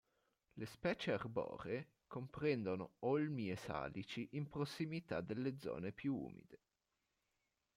Le 0.55 0.65
specie 0.65 1.11
arboree 1.13 1.85
comprendono 2.07 2.93
olmi 3.01 3.51
e 3.51 3.55
salici 3.55 4.29
in 4.31 4.49
prossimità 4.49 5.21
delle 5.21 5.59
zone 5.59 5.91
più 5.91 6.15
umide. 6.15 6.57